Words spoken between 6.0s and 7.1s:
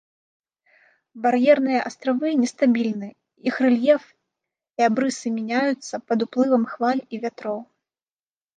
пад уплывам хваль